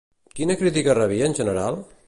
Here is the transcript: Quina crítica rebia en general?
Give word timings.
Quina 0.39 0.55
crítica 0.61 0.97
rebia 1.01 1.31
en 1.31 1.39
general? 1.41 1.81